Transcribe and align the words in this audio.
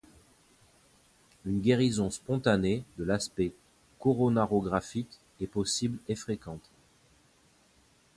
Une 1.45 1.61
guérison 1.61 2.09
spontanée 2.09 2.83
de 2.97 3.03
l'aspect 3.03 3.53
coronarographique 3.99 5.19
est 5.39 5.45
possible 5.45 5.99
et 6.07 6.15
fréquente. 6.15 6.71